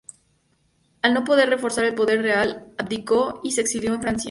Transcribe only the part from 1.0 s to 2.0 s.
Al no poder reforzar el